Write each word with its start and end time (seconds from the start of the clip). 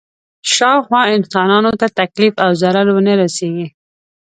شاوخوا 0.53 1.01
انسانانو 1.17 1.71
ته 1.79 1.87
تکلیف 1.99 2.33
او 2.43 2.49
ضرر 2.61 2.85
ونه 2.93 3.13
رسېږي. 3.21 3.67